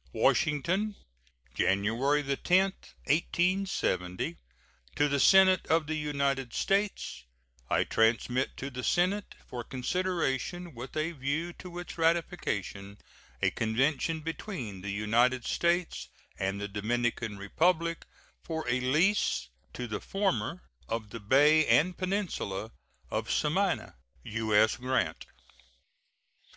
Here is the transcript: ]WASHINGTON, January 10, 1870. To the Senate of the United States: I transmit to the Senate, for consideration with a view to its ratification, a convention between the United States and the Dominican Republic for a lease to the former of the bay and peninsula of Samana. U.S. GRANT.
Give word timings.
]WASHINGTON, 0.12 0.96
January 1.54 2.24
10, 2.24 2.62
1870. 3.04 4.36
To 4.96 5.08
the 5.08 5.20
Senate 5.20 5.64
of 5.68 5.86
the 5.86 5.94
United 5.94 6.52
States: 6.52 7.22
I 7.70 7.84
transmit 7.84 8.56
to 8.56 8.70
the 8.70 8.82
Senate, 8.82 9.36
for 9.46 9.62
consideration 9.62 10.74
with 10.74 10.96
a 10.96 11.12
view 11.12 11.52
to 11.60 11.78
its 11.78 11.96
ratification, 11.96 12.98
a 13.40 13.52
convention 13.52 14.18
between 14.18 14.80
the 14.80 14.90
United 14.90 15.44
States 15.44 16.08
and 16.40 16.60
the 16.60 16.66
Dominican 16.66 17.38
Republic 17.38 18.04
for 18.42 18.68
a 18.68 18.80
lease 18.80 19.46
to 19.74 19.86
the 19.86 20.00
former 20.00 20.60
of 20.88 21.10
the 21.10 21.20
bay 21.20 21.64
and 21.68 21.96
peninsula 21.96 22.72
of 23.12 23.30
Samana. 23.30 23.94
U.S. 24.24 24.76
GRANT. 24.76 25.24